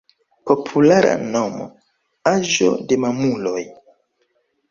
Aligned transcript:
Populara 0.51 1.11
nomo: 1.33 1.67
Aĝo 2.33 2.71
de 2.93 2.99
Mamuloj. 3.05 3.61